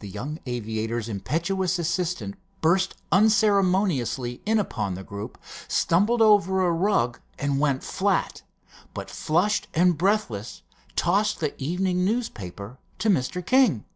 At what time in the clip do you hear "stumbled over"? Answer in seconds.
5.66-6.60